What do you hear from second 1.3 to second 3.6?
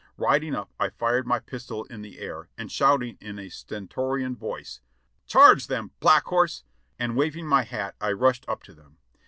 pistol in the air, and shouting in a